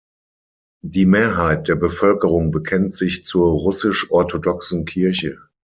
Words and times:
Die 0.83 1.05
Mehrheit 1.05 1.67
der 1.67 1.75
Bevölkerung 1.75 2.49
bekennt 2.49 2.95
sich 2.95 3.23
zur 3.23 3.51
Russisch-Orthodoxen 3.51 4.85
Kirche. 4.85 5.37